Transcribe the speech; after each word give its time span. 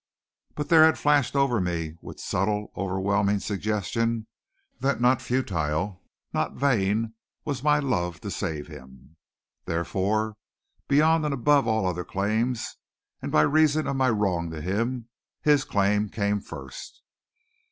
But 0.55 0.69
there 0.69 0.83
had 0.83 0.97
flashed 0.97 1.35
over 1.35 1.61
me 1.61 1.95
with 2.01 2.19
subtle, 2.19 2.71
overwhelming 2.75 3.37
suggestion 3.39 4.25
that 4.79 4.99
not 4.99 5.21
futile, 5.21 6.01
not 6.33 6.53
vain 6.55 7.13
was 7.45 7.61
my 7.61 7.77
love 7.77 8.19
to 8.21 8.31
save 8.31 8.65
him! 8.65 9.15
Therefore, 9.65 10.37
beyond 10.87 11.23
and 11.25 11.35
above 11.35 11.67
all 11.67 11.85
other 11.85 12.03
claims, 12.03 12.77
and 13.21 13.31
by 13.31 13.43
reason 13.43 13.85
of 13.85 13.95
my 13.95 14.09
wrong 14.09 14.49
to 14.49 14.59
him, 14.59 15.07
his 15.43 15.63
claim 15.63 16.09
came 16.09 16.41
first. 16.41 17.03